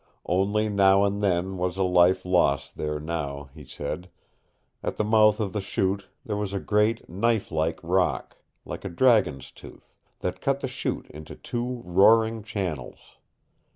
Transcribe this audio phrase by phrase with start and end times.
[0.25, 4.09] Only now and then was a life lost there now, he said.
[4.81, 8.89] At the mouth of the Chute there was a great, knife like rock, like a
[8.89, 13.17] dragon's tooth, that cut the Chute into two roaring channels.